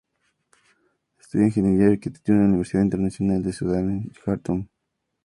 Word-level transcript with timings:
Estudia 1.19 1.45
ingeniería 1.45 1.89
y 1.89 1.91
arquitectura 1.91 2.39
en 2.39 2.41
la 2.41 2.47
Universidad 2.49 2.81
Internacional 2.81 3.43
de 3.43 3.53
Sudán 3.53 3.89
en 3.91 4.09
Jartum. 4.25 4.67